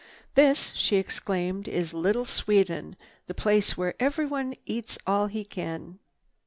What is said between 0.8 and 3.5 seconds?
exclaimed, "is Little Sweden, the